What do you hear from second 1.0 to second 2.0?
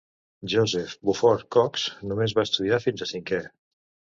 Buford Cox